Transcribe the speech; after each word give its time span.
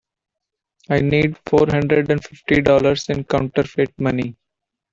I 0.89 0.99
need 0.99 1.37
four 1.45 1.67
hundred 1.69 2.09
and 2.09 2.23
fifty 2.25 2.59
dollars 2.63 3.07
in 3.09 3.23
counterfeit 3.23 3.93
money. 3.99 4.35